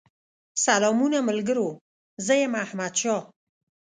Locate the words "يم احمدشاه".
2.43-3.21